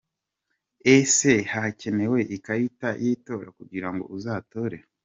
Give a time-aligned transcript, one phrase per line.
[0.95, 4.77] Ese hakenewe ikarita y’itora kugirango uzatore?